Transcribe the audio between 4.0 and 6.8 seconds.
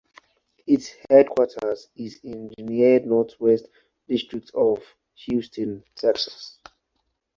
district of Houston, Texas.